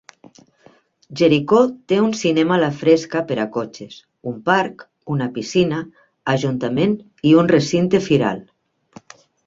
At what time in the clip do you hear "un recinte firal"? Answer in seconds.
7.45-8.47